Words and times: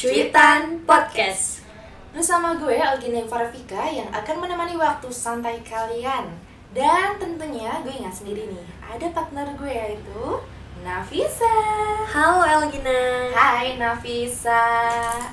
Cuitan 0.00 0.80
Podcast. 0.88 1.60
Bersama 2.16 2.56
gue 2.56 2.72
Algina 2.72 3.20
Farafika 3.28 3.84
yang 3.84 4.08
akan 4.08 4.40
menemani 4.40 4.72
waktu 4.72 5.12
santai 5.12 5.60
kalian. 5.60 6.24
Dan 6.72 7.20
tentunya 7.20 7.68
gue 7.84 7.92
nggak 7.92 8.08
sendiri 8.08 8.48
nih, 8.48 8.64
ada 8.80 9.12
partner 9.12 9.52
gue 9.60 9.68
yaitu 9.68 10.40
Nafisa. 10.80 11.52
Halo 12.08 12.40
Elgina. 12.40 13.28
Hai 13.36 13.76
Nafisa, 13.76 14.64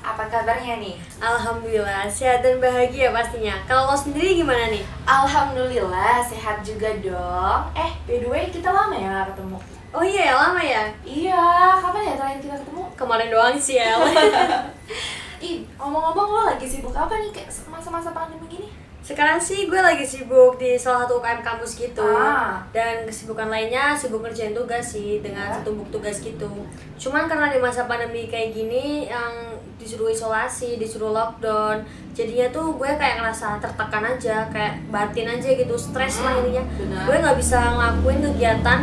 apa 0.04 0.28
kabarnya 0.28 0.76
nih? 0.84 1.00
Alhamdulillah 1.16 2.04
sehat 2.04 2.44
dan 2.44 2.60
bahagia 2.60 3.08
pastinya. 3.08 3.56
Kalau 3.64 3.88
lo 3.88 3.96
sendiri 3.96 4.36
gimana 4.36 4.68
nih? 4.68 4.84
Alhamdulillah 5.08 6.20
sehat 6.20 6.60
juga 6.60 6.92
dong. 7.00 7.72
Eh, 7.72 7.96
by 8.04 8.20
the 8.20 8.28
way 8.28 8.44
kita 8.52 8.68
lama 8.68 9.00
ya 9.00 9.32
ketemu. 9.32 9.77
Oh 9.88 10.04
iya 10.04 10.22
ya 10.28 10.34
lama 10.36 10.60
ya. 10.60 10.84
Iya, 11.00 11.42
kapan 11.78 12.02
ya 12.04 12.14
terakhir 12.14 12.38
kita 12.42 12.56
ketemu? 12.60 12.82
Kemarin 12.92 13.28
doang 13.32 13.56
sih 13.56 13.76
ya. 13.76 13.96
Ih, 15.40 15.64
ngomong-ngomong 15.74 16.28
lo 16.28 16.42
lagi 16.50 16.66
sibuk 16.66 16.92
apa 16.92 17.14
nih 17.14 17.30
kayak 17.30 17.48
masa-masa 17.66 18.10
pandemi 18.10 18.44
gini? 18.48 18.68
Sekarang 19.00 19.40
sih 19.40 19.64
gue 19.64 19.80
lagi 19.80 20.04
sibuk 20.04 20.60
di 20.60 20.76
salah 20.76 21.08
satu 21.08 21.16
UKM 21.16 21.40
kampus 21.40 21.80
gitu 21.80 22.04
Ah. 22.04 22.60
Dan 22.68 23.08
kesibukan 23.08 23.48
lainnya 23.48 23.96
sibuk 23.96 24.20
ngerjain 24.20 24.52
tugas 24.52 24.84
sih 24.84 25.24
dengan 25.24 25.48
Ya. 25.48 25.54
setumpuk 25.56 25.88
tugas 25.88 26.20
gitu 26.20 26.44
Cuman 26.98 27.24
karena 27.24 27.48
di 27.48 27.56
masa 27.56 27.88
pandemi 27.88 28.28
kayak 28.28 28.52
gini 28.52 29.08
yang 29.08 29.32
disuruh 29.80 30.12
isolasi, 30.12 30.76
disuruh 30.76 31.08
lockdown 31.08 31.80
Jadinya 32.12 32.52
tuh 32.52 32.76
gue 32.76 32.90
kayak 32.90 33.22
ngerasa 33.22 33.56
tertekan 33.56 34.04
aja, 34.04 34.44
kayak 34.52 34.76
batin 34.90 35.24
aja 35.30 35.48
gitu, 35.56 35.72
stres 35.72 36.20
lah 36.20 36.34
Hmm, 36.34 36.40
intinya 36.44 36.64
benar. 36.76 37.02
Gue 37.08 37.16
nggak 37.16 37.38
bisa 37.38 37.58
ngelakuin 37.72 38.20
kegiatan 38.20 38.78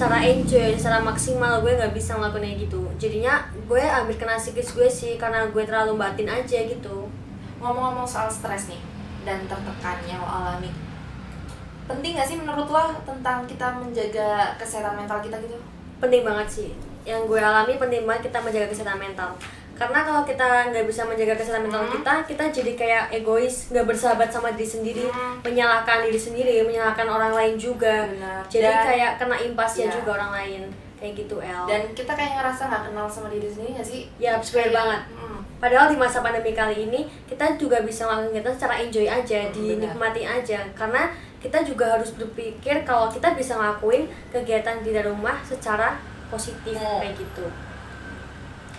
secara 0.00 0.24
enjoy, 0.24 0.72
secara 0.80 0.96
maksimal 1.04 1.60
gue 1.60 1.76
nggak 1.76 1.92
bisa 1.92 2.16
ngelakuin 2.16 2.48
kayak 2.48 2.58
gitu. 2.64 2.80
Jadinya 2.96 3.44
gue 3.68 3.84
ambil 3.84 4.16
kena 4.16 4.40
psikis 4.40 4.72
gue 4.72 4.88
sih 4.88 5.20
karena 5.20 5.44
gue 5.52 5.60
terlalu 5.60 6.00
batin 6.00 6.24
aja 6.24 6.56
gitu. 6.64 7.04
Ngomong-ngomong 7.60 8.08
soal 8.08 8.32
stres 8.32 8.72
nih 8.72 8.80
dan 9.28 9.44
tertekan 9.44 10.00
yang 10.08 10.24
lo 10.24 10.32
alami 10.32 10.72
Penting 11.84 12.16
gak 12.16 12.24
sih 12.24 12.40
menurut 12.40 12.72
lo 12.72 12.96
tentang 13.04 13.44
kita 13.44 13.76
menjaga 13.76 14.56
kesehatan 14.56 15.04
mental 15.04 15.20
kita 15.20 15.36
gitu? 15.44 15.60
penting 16.00 16.24
banget 16.24 16.48
sih. 16.48 16.68
Yang 17.04 17.28
gue 17.28 17.40
alami 17.44 17.76
penting 17.76 18.08
banget 18.08 18.32
kita 18.32 18.40
menjaga 18.40 18.72
kesehatan 18.72 18.96
mental 18.96 19.36
karena 19.80 20.04
kalau 20.04 20.22
kita 20.22 20.44
nggak 20.68 20.84
bisa 20.84 21.02
menjaga 21.02 21.34
kesehatan 21.34 21.64
mental 21.64 21.80
Hmm. 21.80 21.92
kita 21.94 22.12
kita 22.26 22.44
jadi 22.52 22.72
kayak 22.76 23.04
egois 23.14 23.72
nggak 23.72 23.86
bersahabat 23.86 24.28
sama 24.28 24.52
diri 24.52 24.68
sendiri 24.68 25.04
Hmm. 25.06 25.40
menyalahkan 25.40 26.04
diri 26.04 26.20
sendiri 26.20 26.60
menyalahkan 26.62 27.08
orang 27.08 27.32
lain 27.32 27.56
juga 27.56 28.04
Benar. 28.06 28.44
jadi 28.46 28.68
Dan- 28.68 28.84
kayak 28.86 29.10
kena 29.16 29.36
impasnya 29.40 29.88
Iya. 29.88 29.94
juga 29.96 30.10
orang 30.14 30.32
lain 30.34 30.62
kayak 30.94 31.14
gitu 31.16 31.36
El 31.40 31.64
Dan 31.64 31.82
kita 31.90 32.12
kayak 32.12 32.32
ngerasa 32.36 32.62
gak 32.68 32.82
kenal 32.86 33.08
sama 33.08 33.32
diri 33.32 33.48
sendiri 33.48 33.72
gak 33.72 33.88
sih? 33.88 34.04
ya 34.18 34.36
benar 34.36 34.68
banget 34.70 35.02
Mm. 35.10 35.40
Padahal 35.56 35.88
di 35.88 35.96
masa 35.96 36.20
pandemi 36.20 36.52
kali 36.52 36.88
ini 36.88 37.00
kita 37.26 37.56
juga 37.56 37.80
bisa 37.80 38.04
melakukan 38.04 38.32
kegiatan 38.32 38.54
secara 38.56 38.74
enjoy 38.78 39.04
aja, 39.04 39.40
Hmm, 39.42 39.52
dinikmati 39.52 40.24
aja. 40.24 40.56
Karena 40.72 41.04
kita 41.36 41.60
juga 41.60 41.84
harus 41.90 42.12
berpikir 42.12 42.80
kalau 42.80 43.08
kita 43.08 43.32
bisa 43.32 43.52
ngelakuin 43.54 44.08
kegiatan 44.28 44.80
di 44.80 44.88
dalam 44.90 45.12
rumah 45.14 45.36
secara 45.42 46.00
positif 46.28 46.72
Hmm. 46.74 47.00
kayak 47.00 47.12
gitu. 47.14 47.44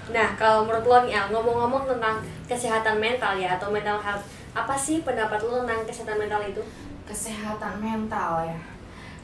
Nah, 0.09 0.33
kalau 0.33 0.65
menurut 0.65 0.85
lo 0.89 0.97
nih 1.05 1.13
El, 1.13 1.29
ngomong-ngomong 1.29 1.85
tentang 1.85 2.17
kesehatan 2.49 2.97
mental 2.97 3.37
ya 3.37 3.61
atau 3.61 3.69
mental 3.69 4.01
health, 4.01 4.25
apa 4.57 4.73
sih 4.73 5.05
pendapat 5.05 5.37
lo 5.45 5.61
tentang 5.61 5.85
kesehatan 5.85 6.17
mental 6.17 6.41
itu? 6.41 6.63
Kesehatan 7.05 7.83
mental 7.83 8.45
ya 8.47 8.59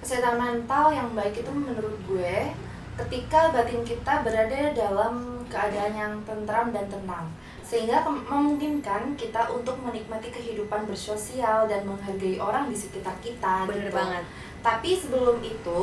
Kesehatan 0.03 0.35
mental 0.35 0.91
yang 0.91 1.07
baik 1.15 1.39
itu 1.39 1.47
menurut 1.47 1.95
gue 2.03 2.51
Ketika 2.97 3.53
batin 3.53 3.85
kita 3.85 4.25
berada 4.27 4.75
dalam 4.75 5.45
keadaan 5.47 5.93
yang 5.95 6.13
tentram 6.27 6.75
dan 6.75 6.89
tenang 6.91 7.31
Sehingga 7.63 8.03
memungkinkan 8.03 9.15
kita 9.15 9.47
untuk 9.51 9.79
menikmati 9.79 10.27
kehidupan 10.31 10.83
bersosial 10.83 11.69
dan 11.69 11.87
menghargai 11.87 12.35
orang 12.39 12.67
di 12.67 12.75
sekitar 12.75 13.15
kita 13.19 13.67
Bener 13.67 13.87
gitu. 13.87 13.95
banget. 13.95 14.23
Tapi 14.63 14.95
sebelum 14.95 15.39
itu 15.43 15.81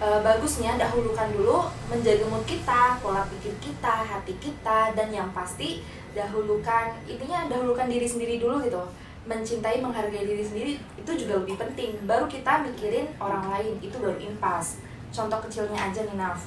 eh, 0.00 0.20
bagusnya 0.22 0.74
dahulukan 0.80 1.28
dulu 1.34 1.68
menjaga 1.90 2.24
mood 2.26 2.42
kita, 2.48 2.98
pola 2.98 3.22
pikir 3.30 3.54
kita, 3.62 4.06
hati 4.06 4.34
kita, 4.42 4.94
dan 4.96 5.08
yang 5.10 5.30
pasti 5.30 5.84
dahulukan 6.14 6.94
intinya 7.10 7.50
dahulukan 7.50 7.90
diri 7.90 8.06
sendiri 8.06 8.38
dulu 8.38 8.62
gitu. 8.62 8.82
Mencintai, 9.24 9.80
menghargai 9.80 10.28
diri 10.28 10.44
sendiri 10.44 10.72
itu 11.00 11.10
juga 11.16 11.40
lebih 11.40 11.56
penting. 11.56 11.96
Baru 12.04 12.28
kita 12.28 12.60
mikirin 12.60 13.08
orang 13.16 13.48
lain 13.48 13.80
itu 13.80 13.96
baru 13.96 14.20
impas. 14.20 14.84
Contoh 15.14 15.40
kecilnya 15.46 15.78
aja 15.78 16.04
nih 16.04 16.18
Naf. 16.18 16.44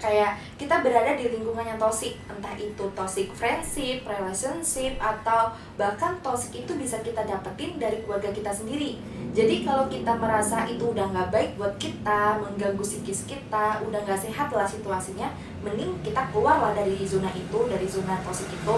Kayak 0.00 0.40
kita 0.56 0.80
berada 0.80 1.12
di 1.12 1.28
lingkungan 1.28 1.60
yang 1.60 1.76
toxic, 1.76 2.16
entah 2.24 2.56
itu 2.56 2.84
toxic 2.96 3.28
friendship, 3.36 4.00
relationship, 4.08 4.96
atau 4.96 5.52
bahkan 5.76 6.16
toxic 6.24 6.64
itu 6.64 6.72
bisa 6.80 6.96
kita 7.04 7.20
dapetin 7.20 7.76
dari 7.76 8.00
keluarga 8.00 8.32
kita 8.32 8.48
sendiri. 8.48 8.96
Jadi 9.30 9.62
kalau 9.62 9.86
kita 9.86 10.12
merasa 10.12 10.66
itu 10.66 10.90
udah 10.90 11.06
nggak 11.06 11.30
baik 11.30 11.50
buat 11.54 11.74
kita, 11.78 12.34
mengganggu 12.36 12.82
psikis 12.82 13.24
kita, 13.24 13.78
udah 13.80 14.00
nggak 14.02 14.18
sehat 14.18 14.50
lah 14.50 14.66
situasinya, 14.66 15.30
mending 15.62 15.94
kita 16.02 16.18
keluar 16.28 16.58
lah 16.58 16.72
dari 16.72 16.98
zona 17.02 17.30
itu, 17.30 17.58
dari 17.66 17.86
zona 17.86 18.18
toxic 18.20 18.50
itu. 18.50 18.74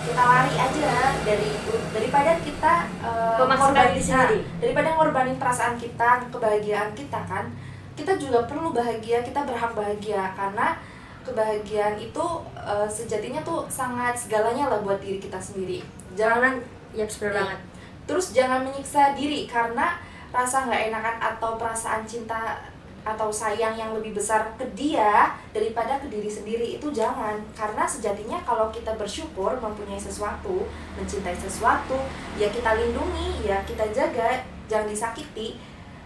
Kita 0.00 0.22
lari 0.22 0.54
aja 0.54 0.90
dari 1.20 1.48
itu 1.50 1.74
daripada 1.90 2.32
kita 2.38 2.74
eh, 3.00 3.36
Memaksakan 3.36 3.58
ngorbanin- 3.58 3.92
diri 3.92 4.02
sendiri. 4.02 4.38
daripada 4.58 4.88
ngorbanin 4.94 5.36
perasaan 5.36 5.74
kita, 5.74 6.10
kebahagiaan 6.30 6.90
kita 6.94 7.20
kan. 7.22 7.50
Kita 7.92 8.14
juga 8.14 8.46
perlu 8.46 8.70
bahagia, 8.70 9.20
kita 9.20 9.44
berhak 9.44 9.74
bahagia 9.74 10.32
karena 10.32 10.78
kebahagiaan 11.20 11.98
itu 11.98 12.24
eh, 12.56 12.88
sejatinya 12.88 13.42
tuh 13.42 13.66
sangat 13.68 14.14
segalanya 14.14 14.70
lah 14.70 14.80
buat 14.80 15.02
diri 15.02 15.18
kita 15.18 15.36
sendiri. 15.36 15.82
Jangan 16.14 16.62
Ya, 16.90 17.06
benar 17.06 17.22
Iya. 17.22 17.38
banget. 17.38 17.60
Terus 18.10 18.34
jangan 18.34 18.66
menyiksa 18.66 19.14
diri 19.14 19.46
karena 19.46 19.94
rasa 20.34 20.66
nggak 20.66 20.90
enakan 20.90 21.16
atau 21.22 21.54
perasaan 21.54 22.02
cinta 22.02 22.58
atau 23.06 23.30
sayang 23.30 23.78
yang 23.78 23.94
lebih 23.94 24.18
besar 24.18 24.50
ke 24.58 24.66
dia 24.74 25.30
daripada 25.54 25.94
ke 26.02 26.10
diri 26.10 26.26
sendiri 26.26 26.74
itu 26.74 26.90
jangan. 26.90 27.38
Karena 27.54 27.86
sejatinya 27.86 28.42
kalau 28.42 28.66
kita 28.74 28.98
bersyukur 28.98 29.54
mempunyai 29.62 30.02
sesuatu 30.02 30.66
mencintai 30.98 31.38
sesuatu 31.38 32.02
ya 32.34 32.50
kita 32.50 32.74
lindungi 32.74 33.46
ya 33.46 33.62
kita 33.62 33.86
jaga 33.94 34.42
jangan 34.66 34.90
disakiti. 34.90 35.54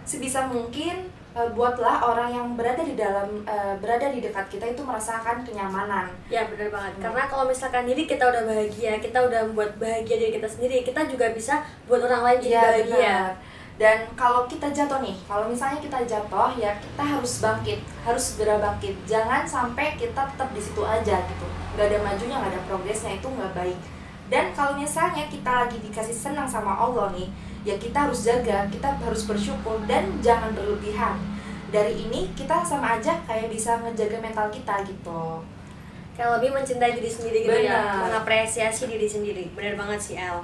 Sebisa 0.04 0.44
mungkin 0.44 1.08
eh, 1.34 1.48
buatlah 1.50 2.00
orang 2.00 2.30
yang 2.30 2.46
berada 2.54 2.80
di 2.80 2.94
dalam 2.94 3.42
eh, 3.42 3.74
berada 3.82 4.06
di 4.08 4.22
dekat 4.22 4.46
kita 4.48 4.64
itu 4.70 4.82
merasakan 4.86 5.42
kenyamanan 5.42 6.06
Ya 6.30 6.46
benar 6.46 6.70
banget. 6.70 6.92
Hmm. 6.96 7.02
Karena 7.10 7.22
kalau 7.26 7.44
misalkan 7.50 7.84
diri 7.84 8.06
kita 8.06 8.22
udah 8.22 8.42
bahagia, 8.46 9.02
kita 9.02 9.18
udah 9.18 9.40
membuat 9.50 9.74
bahagia 9.76 10.16
diri 10.16 10.32
kita 10.38 10.46
sendiri, 10.46 10.86
kita 10.86 11.04
juga 11.10 11.34
bisa 11.34 11.60
buat 11.84 12.00
orang 12.00 12.22
lain 12.22 12.38
jadi 12.38 12.50
Iya, 12.54 12.62
bahagia. 12.62 12.94
benar. 12.94 13.30
Dan 13.74 13.98
kalau 14.14 14.46
kita 14.46 14.70
jatuh 14.70 15.02
nih, 15.02 15.18
kalau 15.26 15.50
misalnya 15.50 15.82
kita 15.82 15.98
jatuh 16.06 16.54
ya 16.54 16.70
kita 16.78 17.02
harus 17.02 17.42
bangkit, 17.42 17.82
harus 18.06 18.22
segera 18.22 18.62
bangkit. 18.62 18.94
Jangan 19.02 19.42
sampai 19.42 19.98
kita 19.98 20.22
tetap 20.30 20.46
di 20.54 20.62
situ 20.62 20.78
aja 20.86 21.18
gitu. 21.26 21.46
Gak 21.74 21.90
ada 21.90 21.98
majunya, 22.06 22.38
gak 22.38 22.54
ada 22.54 22.62
progresnya 22.70 23.18
itu 23.18 23.26
nggak 23.26 23.50
baik. 23.50 23.74
Dan 24.30 24.54
kalau 24.54 24.78
misalnya 24.78 25.26
kita 25.26 25.66
lagi 25.66 25.82
dikasih 25.82 26.14
senang 26.14 26.46
sama 26.46 26.70
Allah 26.70 27.10
nih, 27.18 27.26
ya 27.64 27.74
kita 27.80 28.06
harus 28.06 28.28
jaga, 28.28 28.68
kita 28.68 28.92
harus 29.00 29.24
bersyukur 29.24 29.80
dan 29.88 30.04
jangan 30.20 30.52
berlebihan. 30.52 31.16
Dari 31.72 32.06
ini 32.06 32.30
kita 32.36 32.62
sama 32.62 33.00
aja 33.00 33.18
kayak 33.24 33.50
bisa 33.50 33.80
ngejaga 33.82 34.20
mental 34.20 34.46
kita 34.52 34.84
gitu. 34.86 35.42
Kayak 36.14 36.38
lebih 36.38 36.54
mencintai 36.54 36.94
diri 36.94 37.10
sendiri 37.10 37.38
gitu 37.42 37.60
ya, 37.66 38.06
mengapresiasi 38.06 38.86
diri 38.86 39.08
sendiri. 39.08 39.50
Bener 39.56 39.74
banget 39.74 39.98
sih 39.98 40.14
El. 40.14 40.38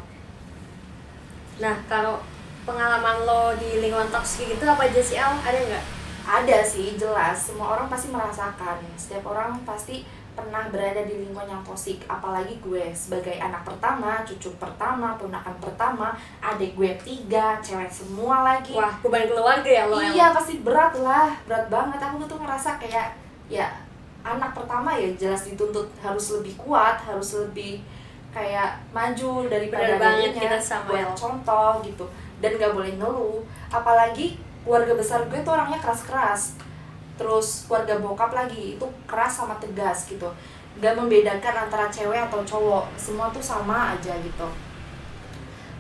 Nah 1.62 1.76
kalau 1.86 2.18
pengalaman 2.66 3.22
lo 3.22 3.54
di 3.54 3.78
lingkungan 3.78 4.10
toksik 4.10 4.50
gitu 4.50 4.64
apa 4.66 4.90
aja 4.90 4.98
sih 4.98 5.20
El? 5.20 5.30
Ada 5.44 5.58
nggak? 5.60 5.84
Ada 6.24 6.64
sih, 6.64 6.96
jelas. 6.96 7.36
Semua 7.36 7.76
orang 7.76 7.86
pasti 7.86 8.08
merasakan. 8.12 8.80
Setiap 8.96 9.24
orang 9.28 9.56
pasti 9.64 10.04
pernah 10.30 10.70
berada 10.70 11.02
di 11.04 11.20
lingkungan 11.20 11.48
yang 11.48 11.62
toksik. 11.66 12.06
Apalagi 12.06 12.56
gue 12.62 12.92
sebagai 12.94 13.36
anak 13.36 13.66
pertama, 13.66 14.22
cucu 14.24 14.48
pertama, 14.56 15.18
ponakan 15.18 15.56
pertama, 15.58 16.16
adik 16.40 16.78
gue 16.78 16.90
tiga, 17.02 17.58
cewek 17.60 17.90
semua 17.90 18.46
lagi. 18.46 18.72
Wah 18.72 18.94
beban 19.02 19.26
keluarga 19.26 19.70
ya 19.70 19.84
lo 19.90 19.98
iya, 20.00 20.30
pasti 20.32 20.62
berat 20.62 20.94
lah. 20.96 21.34
Berat 21.44 21.66
banget. 21.68 21.98
Aku 22.00 22.24
tuh 22.24 22.38
ngerasa 22.40 22.78
kayak, 22.80 23.16
ya 23.50 23.68
anak 24.20 24.52
pertama 24.52 24.92
ya 24.92 25.08
jelas 25.16 25.48
dituntut 25.48 25.88
harus 26.00 26.26
lebih 26.36 26.54
kuat, 26.60 27.00
harus 27.00 27.40
lebih 27.40 27.80
kayak 28.30 28.78
maju 28.94 29.50
daripada 29.50 29.98
sama, 30.62 30.86
buat 30.86 31.02
El. 31.02 31.14
contoh 31.18 31.82
gitu 31.82 32.06
dan 32.38 32.56
gak 32.56 32.72
boleh 32.72 32.94
ngeluh 32.96 33.42
apalagi 33.68 34.38
keluarga 34.64 34.92
besar 34.96 35.24
gue 35.26 35.40
tuh 35.40 35.52
orangnya 35.52 35.78
keras-keras. 35.80 36.56
Terus 37.20 37.68
keluarga 37.68 38.00
bokap 38.00 38.32
lagi 38.32 38.76
itu 38.76 38.86
keras 39.04 39.40
sama 39.40 39.56
tegas 39.60 40.08
gitu. 40.08 40.28
Gak 40.80 40.96
membedakan 40.96 41.68
antara 41.68 41.92
cewek 41.92 42.16
atau 42.30 42.40
cowok 42.46 42.88
semua 42.96 43.28
tuh 43.28 43.42
sama 43.42 43.92
aja 43.92 44.16
gitu. 44.20 44.48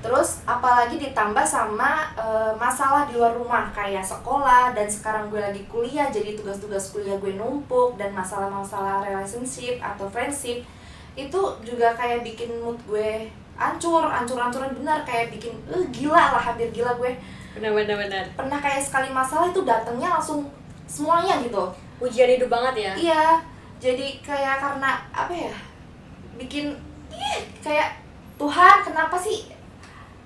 Terus 0.00 0.40
apalagi 0.48 0.96
ditambah 0.96 1.44
sama 1.44 2.08
eh, 2.16 2.52
masalah 2.56 3.04
di 3.04 3.20
luar 3.20 3.36
rumah 3.36 3.68
kayak 3.68 4.00
sekolah 4.00 4.72
dan 4.72 4.88
sekarang 4.88 5.28
gue 5.28 5.40
lagi 5.40 5.60
kuliah 5.68 6.08
jadi 6.08 6.32
tugas-tugas 6.32 6.96
kuliah 6.96 7.20
gue 7.20 7.36
numpuk 7.36 8.00
dan 8.00 8.16
masalah-masalah 8.16 9.04
relationship 9.04 9.76
atau 9.76 10.08
friendship 10.08 10.64
itu 11.12 11.40
juga 11.60 11.92
kayak 11.92 12.24
bikin 12.24 12.48
mood 12.64 12.80
gue 12.88 13.28
hancur 13.60 14.08
hancur-hancuran 14.08 14.72
benar 14.72 15.04
kayak 15.04 15.28
bikin 15.36 15.52
eh 15.68 15.84
gila 15.92 16.32
lah 16.32 16.40
hampir 16.40 16.72
gila 16.72 16.96
gue 16.96 17.12
benar 17.56 17.72
benar 17.74 17.96
benar. 17.98 18.24
Pernah 18.38 18.58
kayak 18.62 18.82
sekali 18.82 19.08
masalah 19.10 19.50
itu 19.50 19.62
datangnya 19.66 20.08
langsung 20.18 20.46
semuanya 20.86 21.38
gitu. 21.42 21.64
Ujian 22.00 22.30
hidup 22.30 22.48
banget 22.50 22.90
ya? 22.90 22.92
Iya. 22.96 23.24
Jadi 23.80 24.20
kayak 24.20 24.60
karena 24.60 25.00
apa 25.10 25.32
ya 25.32 25.54
bikin 26.36 26.72
ih, 27.12 27.40
kayak 27.60 27.96
Tuhan 28.40 28.76
kenapa 28.84 29.16
sih 29.20 29.52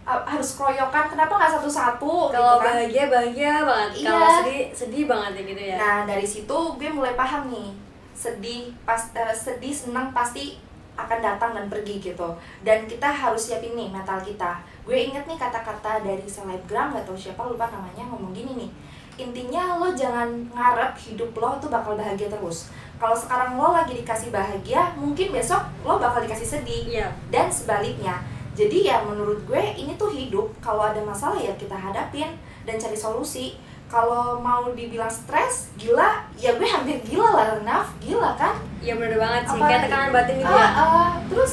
uh, 0.06 0.22
harus 0.22 0.54
keroyokan? 0.54 1.10
Kenapa 1.10 1.32
nggak 1.34 1.54
satu-satu? 1.58 2.30
Kalau 2.30 2.58
gitu 2.58 2.62
kan. 2.62 2.66
bahagia 2.70 3.04
bahagia 3.10 3.52
banget. 3.66 3.90
Iya. 3.98 4.06
kalau 4.10 4.28
sedih 4.42 4.62
sedih 4.74 5.04
banget 5.10 5.32
ya 5.34 5.42
gitu 5.50 5.62
ya? 5.62 5.76
Nah 5.80 5.98
dari 6.06 6.26
situ 6.26 6.58
gue 6.78 6.90
mulai 6.90 7.14
paham 7.18 7.50
nih. 7.50 7.70
Sedih 8.14 8.70
pas 8.86 9.00
eh, 9.14 9.34
sedih 9.34 9.74
senang 9.74 10.14
pasti 10.14 10.60
akan 10.94 11.18
datang 11.18 11.50
dan 11.54 11.66
pergi 11.66 11.98
gitu. 11.98 12.28
Dan 12.62 12.86
kita 12.86 13.10
harus 13.10 13.50
siapin 13.50 13.74
nih 13.74 13.90
mental 13.90 14.22
kita. 14.22 14.62
Gue 14.86 15.10
inget 15.10 15.26
nih 15.26 15.38
kata-kata 15.38 16.02
dari 16.06 16.26
selebgram 16.26 16.94
gak 16.94 17.04
tau 17.06 17.18
siapa 17.18 17.42
lupa 17.46 17.66
namanya 17.70 18.06
ngomong 18.10 18.30
gini 18.30 18.66
nih. 18.66 18.70
Intinya 19.14 19.78
lo 19.78 19.94
jangan 19.94 20.26
ngarep 20.50 20.98
hidup 20.98 21.30
lo 21.38 21.54
tuh 21.62 21.70
bakal 21.70 21.94
bahagia 21.94 22.26
terus. 22.26 22.70
Kalau 22.98 23.14
sekarang 23.14 23.58
lo 23.58 23.74
lagi 23.74 23.94
dikasih 23.94 24.30
bahagia 24.34 24.94
mungkin 24.98 25.34
besok 25.34 25.62
lo 25.86 25.98
bakal 25.98 26.22
dikasih 26.22 26.58
sedih. 26.58 26.82
Iya. 26.90 27.06
Dan 27.30 27.50
sebaliknya. 27.50 28.22
Jadi 28.54 28.86
ya 28.86 29.02
menurut 29.02 29.42
gue 29.46 29.62
ini 29.74 29.98
tuh 29.98 30.14
hidup. 30.14 30.46
Kalau 30.62 30.86
ada 30.86 31.02
masalah 31.02 31.38
ya 31.38 31.50
kita 31.58 31.74
hadapin 31.74 32.38
dan 32.62 32.78
cari 32.78 32.94
solusi 32.94 33.58
kalau 33.94 34.36
mau 34.36 34.66
dibilang 34.68 35.06
stres 35.08 35.70
gila. 35.76 36.18
Ya 36.34 36.50
gue 36.52 36.66
hampir 36.66 36.98
gila 37.00 37.30
lah 37.30 37.46
Naf 37.62 37.94
gila 37.98 38.34
kan? 38.34 38.58
Iya 38.82 38.98
benar 38.98 39.14
banget 39.16 39.42
sih. 39.44 39.54
Apalagi- 39.54 39.70
kayak 39.70 39.82
tekanan 39.86 40.10
batin 40.10 40.34
gitu 40.36 40.50
Ah, 40.50 40.58
ya. 40.58 40.68
ah. 40.74 41.10
terus 41.24 41.52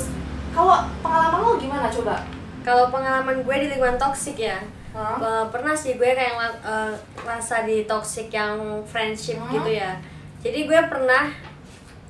kalau 0.49 0.75
pengalaman 0.99 1.39
lo 1.39 1.51
gimana 1.55 1.85
coba? 1.87 2.15
Kalau 2.61 2.85
pengalaman 2.89 3.37
gue 3.39 3.55
di 3.55 3.67
lingkungan 3.69 3.95
toksik 3.95 4.41
ya. 4.41 4.57
Eh, 4.91 5.45
pernah 5.47 5.71
sih 5.71 5.95
gue 5.95 6.09
kayak 6.09 6.33
ng- 6.35 6.61
eh, 6.63 6.93
rasa 7.21 7.61
di 7.61 7.85
toxic 7.85 8.27
yang 8.29 8.57
friendship 8.83 9.37
Hmm. 9.37 9.53
gitu 9.53 9.77
ya. 9.77 9.95
Jadi 10.41 10.65
gue 10.65 10.79
pernah 10.83 11.29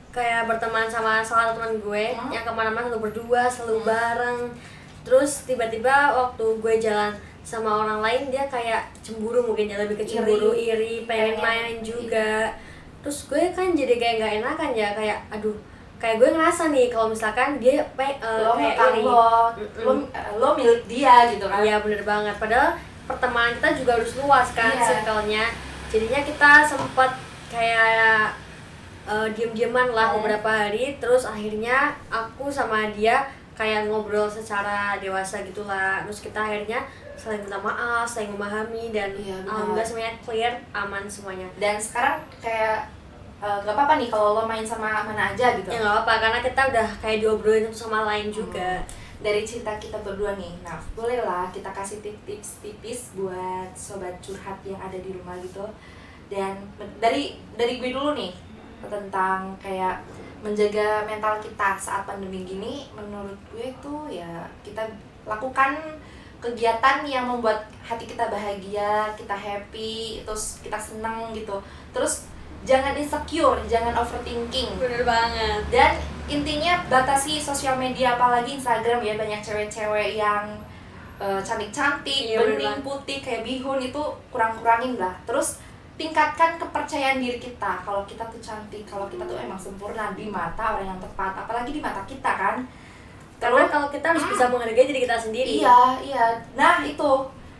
kayak 0.10 0.44
berteman 0.44 0.88
sama 0.88 1.22
salah 1.22 1.48
satu 1.48 1.58
teman 1.58 1.76
gue 1.78 2.06
Hmm. 2.10 2.32
yang 2.32 2.42
ke 2.42 2.50
mana-mana 2.50 2.88
selalu 2.88 3.04
berdua 3.06 3.46
selalu 3.46 3.86
bareng. 3.86 4.40
Terus 5.02 5.46
tiba-tiba 5.46 5.92
waktu 6.12 6.46
gue 6.58 6.74
jalan 6.80 7.12
sama 7.42 7.82
orang 7.82 8.00
lain 8.00 8.30
dia 8.30 8.46
kayak 8.46 8.86
cemburu 9.02 9.42
mungkin 9.42 9.66
ya 9.66 9.78
lebih 9.78 9.98
ke 9.98 10.06
cemburu 10.06 10.54
iri, 10.54 11.04
pengen 11.04 11.36
Pengen. 11.36 11.42
main 11.42 11.76
juga 11.82 12.54
terus 13.02 13.26
gue 13.26 13.50
kan 13.50 13.74
jadi 13.74 13.98
kayak 13.98 14.16
nggak 14.20 14.34
enakan 14.40 14.72
ya 14.72 14.94
kayak 14.94 15.18
aduh 15.28 15.58
kayak 15.98 16.22
gue 16.22 16.30
ngerasa 16.32 16.70
nih 16.70 16.86
kalau 16.88 17.10
misalkan 17.10 17.58
dia 17.58 17.82
pe, 17.94 18.06
eh, 18.06 18.40
lo 18.42 18.54
kayak 18.54 18.78
iri 18.78 19.02
lo 19.02 19.50
Mm-mm. 19.58 19.82
lo 19.86 19.92
lo 20.38 20.48
milik 20.54 20.86
dia 20.86 21.26
gitu 21.28 21.46
kan 21.46 21.62
Iya 21.62 21.82
bener 21.82 22.02
banget. 22.02 22.38
Padahal 22.38 22.78
pertemanan 23.06 23.58
kita 23.58 23.70
juga 23.76 23.92
harus 23.98 24.14
luas 24.16 24.48
kan 24.54 24.70
Iya. 24.72 24.86
circle-nya. 24.88 25.46
Jadinya 25.90 26.22
kita 26.22 26.52
sempat 26.64 27.12
kayak 27.50 28.32
uh, 29.04 29.28
diem-dieman 29.30 29.92
lah 29.92 30.10
Hmm. 30.10 30.22
beberapa 30.22 30.48
hari. 30.48 30.98
Terus 30.98 31.26
akhirnya 31.26 31.92
aku 32.08 32.48
sama 32.48 32.90
dia 32.94 33.26
kayak 33.54 33.86
ngobrol 33.86 34.26
secara 34.26 34.98
dewasa 34.98 35.42
gitulah. 35.42 36.02
Terus 36.06 36.22
kita 36.24 36.40
akhirnya 36.40 36.82
saling 37.22 37.42
minta 37.42 37.60
maaf, 37.60 38.02
saling 38.04 38.34
memahami 38.34 38.90
dan 38.90 39.14
Iya, 39.14 39.38
alhamdulillah 39.46 39.86
semuanya 39.86 40.14
clear, 40.20 40.54
aman 40.74 41.06
semuanya. 41.06 41.46
dan 41.56 41.78
sekarang 41.78 42.18
kayak 42.42 42.90
eh, 43.38 43.58
gak 43.62 43.74
apa-apa 43.74 43.94
nih 43.98 44.10
kalau 44.10 44.34
lo 44.34 44.44
main 44.44 44.66
sama 44.66 45.02
mana 45.02 45.30
aja 45.30 45.54
gitu 45.54 45.70
Ya 45.70 45.78
nggak 45.80 45.96
apa-apa 45.96 46.14
karena 46.20 46.40
kita 46.42 46.62
udah 46.74 46.88
kayak 46.98 47.18
diobrolin 47.22 47.70
sama 47.70 48.02
lain 48.04 48.34
juga. 48.34 48.82
dari 49.22 49.46
cerita 49.46 49.78
kita 49.78 50.02
berdua 50.02 50.34
nih, 50.34 50.58
nah 50.66 50.82
bolehlah 50.98 51.46
kita 51.54 51.70
kasih 51.70 52.02
tips-tips 52.02 52.58
tipis 52.58 53.00
buat 53.14 53.70
sobat 53.78 54.18
curhat 54.18 54.58
yang 54.66 54.82
ada 54.82 54.98
di 54.98 55.14
rumah 55.14 55.38
gitu. 55.38 55.62
Dan 56.26 56.58
dari 56.98 57.38
dari 57.54 57.78
gue 57.78 57.94
dulu 57.94 58.18
nih 58.18 58.34
tentang 58.82 59.54
kayak 59.62 60.02
menjaga 60.42 61.06
mental 61.06 61.38
kita 61.38 61.78
saat 61.78 62.02
pandemi 62.10 62.42
gini, 62.42 62.90
menurut 62.98 63.38
gue 63.54 63.70
tuh 63.78 64.10
ya 64.10 64.42
kita 64.66 64.90
lakukan 65.30 66.02
kegiatan 66.42 67.06
yang 67.06 67.30
membuat 67.30 67.70
hati 67.86 68.10
kita 68.10 68.28
bahagia, 68.28 69.14
kita 69.14 69.38
happy, 69.38 70.26
terus 70.26 70.58
kita 70.66 70.76
seneng 70.82 71.30
gitu. 71.38 71.62
Terus 71.94 72.26
jangan 72.66 72.94
insecure, 72.98 73.58
jangan 73.66 73.94
overthinking 73.98 74.78
Bener 74.78 75.02
banget. 75.06 75.62
dan 75.74 75.92
intinya 76.30 76.82
batasi 76.90 77.42
sosial 77.42 77.78
media 77.78 78.14
apalagi 78.18 78.58
Instagram 78.58 79.02
ya 79.02 79.18
banyak 79.18 79.42
cewek-cewek 79.42 80.18
yang 80.18 80.46
eh, 81.22 81.42
cantik-cantik, 81.42 82.34
Iya, 82.34 82.42
bening 82.42 82.82
putih 82.82 83.22
kayak 83.22 83.46
bihun 83.46 83.78
itu 83.78 84.02
kurang-kurangin 84.34 84.98
lah. 84.98 85.14
Terus 85.26 85.62
tingkatkan 86.02 86.58
kepercayaan 86.58 87.22
diri 87.22 87.38
kita 87.38 87.86
kalau 87.86 88.02
kita 88.10 88.26
tuh 88.26 88.42
cantik, 88.42 88.90
kalau 88.90 89.06
kita 89.06 89.22
tuh 89.30 89.38
emang 89.38 89.62
sempurna 89.62 90.18
di 90.18 90.26
mata 90.26 90.78
orang 90.78 90.98
yang 90.98 91.02
tepat, 91.02 91.46
apalagi 91.46 91.78
di 91.78 91.82
mata 91.82 92.02
kita 92.10 92.32
kan. 92.34 92.66
Karena 93.42 93.66
kalau 93.66 93.90
kita 93.90 94.06
harus 94.08 94.22
bisa 94.24 94.46
menghargai 94.48 94.86
diri 94.86 95.02
kita 95.02 95.18
sendiri. 95.18 95.60
iya, 95.60 95.98
iya. 96.00 96.26
Nah, 96.54 96.80
itu 96.82 97.12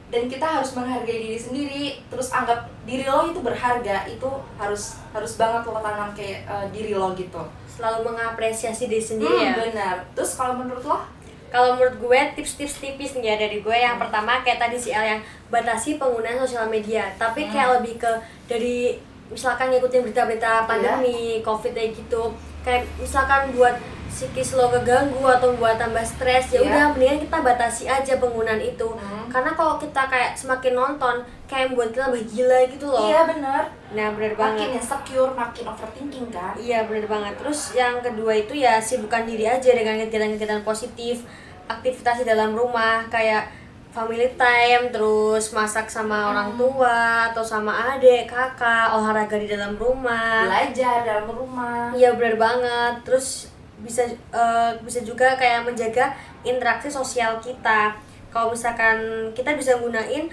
dan 0.08 0.28
kita 0.28 0.44
harus 0.46 0.72
menghargai 0.72 1.18
diri 1.20 1.40
sendiri 1.40 1.84
terus 2.06 2.30
anggap 2.30 2.68
diri 2.84 3.08
lo 3.08 3.26
itu 3.26 3.40
berharga 3.40 4.04
itu 4.06 4.28
harus 4.56 4.84
harus 5.10 5.34
banget 5.36 5.64
lo 5.66 5.80
tanam 5.80 6.12
kayak 6.12 6.44
eh, 6.44 6.68
diri 6.70 6.92
lo 6.92 7.16
gitu 7.16 7.40
Selalu 7.72 8.12
mengapresiasi 8.12 8.86
diri 8.86 9.00
sendiri 9.02 9.32
Hmm, 9.32 9.48
ya. 9.48 9.54
benar. 9.58 9.96
Terus 10.12 10.36
kalau 10.36 10.54
menurut 10.54 10.84
lo? 10.84 11.00
Kalau 11.48 11.74
menurut 11.74 11.96
gue 11.98 12.20
tips-tips 12.36 12.78
tipis 12.78 13.12
nih 13.14 13.24
ya 13.26 13.36
dari 13.40 13.60
gue 13.60 13.72
yang 13.74 13.96
pertama 13.96 14.40
kayak 14.40 14.60
tadi 14.62 14.76
si 14.76 14.92
El 14.92 15.04
yang 15.06 15.22
batasi 15.48 15.96
penggunaan 15.96 16.38
sosial 16.38 16.68
media. 16.68 17.08
Tapi 17.16 17.44
Hmm. 17.44 17.52
kayak 17.52 17.70
lebih 17.80 17.96
ke 17.98 18.12
dari 18.46 19.00
misalkan 19.32 19.72
ngikutin 19.72 20.04
berita-berita 20.04 20.68
pandemi, 20.68 21.40
covid 21.42 21.72
kayak 21.72 21.96
gitu. 21.96 22.30
Kayak 22.62 22.86
misalkan 23.00 23.50
buat 23.56 23.74
psikis 24.12 24.60
lo 24.60 24.68
keganggu 24.68 25.24
atau 25.24 25.56
buat 25.56 25.80
tambah 25.80 26.04
stres 26.04 26.52
ya 26.52 26.60
Iya. 26.60 26.68
udah 26.68 26.86
mendingan 26.94 27.20
kita 27.24 27.38
batasi 27.40 27.84
aja 27.88 28.20
penggunaan 28.20 28.60
itu. 28.60 28.86
Hmm. 28.92 29.32
Karena 29.32 29.56
kalau 29.56 29.80
kita 29.80 30.04
kayak 30.12 30.36
semakin 30.36 30.76
nonton 30.76 31.24
kayak 31.48 31.72
membuat 31.72 31.96
kita 31.96 32.12
lebih 32.12 32.28
gila 32.28 32.60
gitu 32.68 32.86
loh. 32.92 33.08
Iya 33.08 33.24
benar. 33.24 33.64
Nah, 33.96 34.08
bener 34.12 34.36
banget. 34.36 34.68
Makin 34.68 34.70
insecure, 34.78 35.32
makin 35.32 35.64
overthinking 35.64 36.28
kan? 36.28 36.54
Iya 36.60 36.84
bener 36.92 37.08
banget. 37.08 37.34
Terus 37.40 37.60
yang 37.72 38.04
kedua 38.04 38.36
itu 38.36 38.54
ya 38.54 38.84
sibukkan 38.84 39.24
diri 39.24 39.48
aja 39.48 39.72
dengan 39.72 39.96
kegiatan-kegiatan 40.04 40.62
positif, 40.68 41.24
aktivitas 41.72 42.22
di 42.22 42.26
dalam 42.28 42.52
rumah 42.52 43.08
kayak 43.08 43.48
family 43.92 44.32
time, 44.40 44.88
terus 44.90 45.52
masak 45.52 45.92
sama 45.92 46.32
orang 46.32 46.56
tua 46.56 47.30
atau 47.32 47.44
sama 47.44 47.96
adik, 47.96 48.32
kakak, 48.32 48.96
olahraga 48.96 49.36
di 49.36 49.52
dalam 49.52 49.76
rumah. 49.76 50.48
Belajar 50.48 51.04
dalam 51.04 51.28
rumah. 51.28 51.92
Iya 51.92 52.16
bener 52.16 52.40
banget. 52.40 53.04
Terus 53.04 53.52
bisa 53.84 54.08
eh, 54.10 54.72
bisa 54.82 55.04
juga 55.04 55.36
kayak 55.36 55.68
menjaga 55.68 56.16
interaksi 56.48 56.88
sosial 56.88 57.38
kita. 57.44 57.92
Kalau 58.32 58.56
misalkan 58.56 59.28
kita 59.36 59.52
bisa 59.60 59.76
gunain 59.76 60.32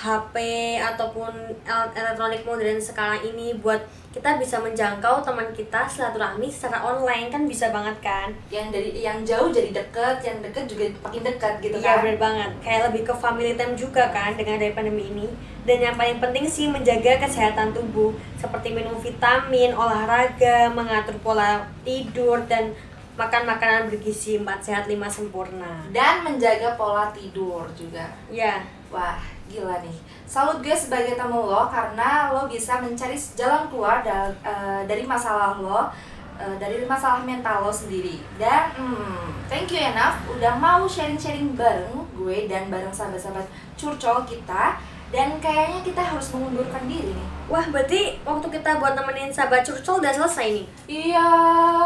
HP 0.00 0.34
ataupun 0.80 1.28
el- 1.60 1.92
elektronik 1.92 2.40
modern 2.42 2.80
sekarang 2.80 3.20
ini 3.20 3.52
buat 3.60 3.84
kita 4.10 4.42
bisa 4.42 4.58
menjangkau 4.58 5.22
teman 5.22 5.46
kita 5.54 5.86
silaturahmi 5.86 6.50
secara 6.50 6.82
online 6.82 7.30
kan 7.30 7.46
bisa 7.46 7.70
banget 7.70 7.94
kan? 8.02 8.26
Yang 8.50 8.66
dari 8.74 8.90
yang 8.98 9.18
jauh 9.22 9.52
jadi 9.52 9.70
deket, 9.70 10.16
yang 10.24 10.42
deket 10.42 10.66
juga 10.66 10.84
makin 10.98 11.22
dekat 11.22 11.52
gitu 11.62 11.76
Iya 11.78 11.86
kan? 11.86 12.02
bener 12.02 12.18
banget. 12.18 12.50
Kayak 12.58 12.82
lebih 12.90 13.02
ke 13.06 13.14
family 13.14 13.52
time 13.54 13.78
juga 13.78 14.10
kan 14.10 14.34
dengan 14.34 14.58
dari 14.58 14.74
pandemi 14.74 15.06
ini. 15.06 15.28
Dan 15.62 15.78
yang 15.78 15.94
paling 15.94 16.18
penting 16.18 16.48
sih 16.48 16.66
menjaga 16.66 17.20
kesehatan 17.20 17.70
tubuh 17.70 18.10
seperti 18.34 18.74
minum 18.74 18.98
vitamin, 18.98 19.70
olahraga, 19.70 20.72
mengatur 20.72 21.14
pola 21.22 21.62
tidur 21.86 22.40
dan 22.48 22.74
makan 23.14 23.44
makanan 23.44 23.86
bergizi 23.86 24.40
4 24.40 24.48
sehat 24.58 24.84
5 24.88 24.96
sempurna. 25.06 25.84
Dan 25.92 26.24
menjaga 26.24 26.74
pola 26.74 27.12
tidur 27.12 27.68
juga. 27.76 28.08
Ya, 28.32 28.64
Wah, 28.90 29.22
gila 29.46 29.78
nih. 29.86 29.96
Salut 30.26 30.58
gue 30.62 30.74
sebagai 30.74 31.14
tamu 31.14 31.46
lo 31.46 31.70
karena 31.70 32.34
lo 32.34 32.50
bisa 32.50 32.82
mencari 32.82 33.14
jalan 33.38 33.70
keluar 33.70 34.02
dal- 34.02 34.34
eh, 34.42 34.82
dari 34.86 35.06
masalah 35.06 35.58
lo, 35.58 35.90
eh, 36.38 36.54
dari 36.58 36.82
masalah 36.86 37.22
mental 37.22 37.66
lo 37.66 37.72
sendiri. 37.74 38.18
Dan 38.34 38.74
hmm, 38.74 39.46
thank 39.46 39.70
you 39.70 39.78
ya 39.78 39.94
Naf, 39.94 40.22
udah 40.26 40.58
mau 40.58 40.86
sharing-sharing 40.90 41.54
bareng 41.54 42.02
gue 42.18 42.50
dan 42.50 42.66
bareng 42.66 42.90
sahabat-sahabat 42.90 43.46
curcol 43.78 44.26
kita. 44.26 44.78
Dan 45.10 45.42
kayaknya 45.42 45.82
kita 45.82 46.02
harus 46.06 46.30
mengundurkan 46.30 46.86
diri 46.86 47.10
nih. 47.10 47.28
wah 47.50 47.66
berarti 47.66 48.14
waktu 48.22 48.46
kita 48.46 48.78
buat 48.78 48.94
nemenin 48.94 49.34
sahabat 49.34 49.66
curcol 49.66 49.98
udah 49.98 50.14
selesai 50.14 50.62
nih. 50.62 50.66
Iya. 50.86 51.30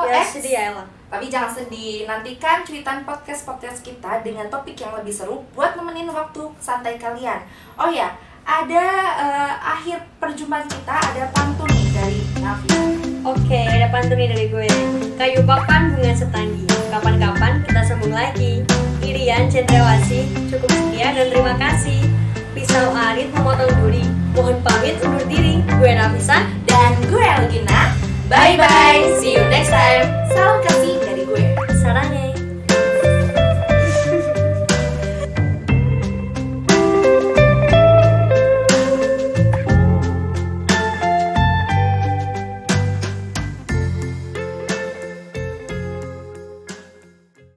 Ya, 0.05 0.21
sedih 0.21 0.53
ya 0.53 0.63
Ella. 0.77 0.85
Tapi 1.15 1.31
jangan 1.31 1.47
sedih, 1.47 2.11
nantikan 2.11 2.67
cuitan 2.67 3.07
podcast-podcast 3.07 3.87
kita 3.87 4.19
dengan 4.27 4.51
topik 4.51 4.75
yang 4.75 4.99
lebih 4.99 5.15
seru 5.15 5.47
buat 5.55 5.79
nemenin 5.79 6.11
waktu 6.11 6.43
santai 6.59 6.99
kalian. 6.99 7.39
Oh 7.79 7.87
ya, 7.87 8.19
ada 8.43 8.87
eh, 9.23 9.53
akhir 9.63 10.03
perjumpaan 10.19 10.67
kita 10.67 10.91
ada 10.91 11.31
pantun 11.31 11.71
nih. 11.71 11.87
dari 11.95 12.19
Nafisa. 12.43 12.83
Oke, 13.31 13.63
ada 13.63 13.95
pantun 13.95 14.19
nih 14.19 14.27
dari 14.27 14.47
gue. 14.51 14.67
Kayu 15.15 15.47
papan 15.47 15.95
bunga 15.95 16.19
setanggi. 16.19 16.67
Kapan-kapan 16.91 17.63
kita 17.63 17.81
sambung 17.87 18.11
lagi. 18.11 18.67
Irian 19.07 19.47
Cendrawasi, 19.47 20.27
cukup 20.51 20.67
sekian 20.67 21.15
dan 21.15 21.31
terima 21.31 21.55
kasih. 21.63 22.03
Pisau 22.59 22.91
arit 22.91 23.31
memotong 23.31 23.71
duri. 23.79 24.03
Mohon 24.35 24.59
pamit 24.67 24.99
undur 24.99 25.23
diri. 25.31 25.63
Gue 25.79 25.95
Nafisa. 25.95 26.43
Dan 26.67 26.99
gue 27.07 27.23
Elgina. 27.23 27.95
Bye 28.27 28.59
bye. 28.59 29.15
See 29.23 29.39
you 29.39 29.47
next 29.47 29.71
time. 29.71 30.24
Salam 30.35 30.59
kasih 30.67 30.99
dari 30.99 31.23
gue. 31.23 31.45
Sarangnya. 31.79 32.24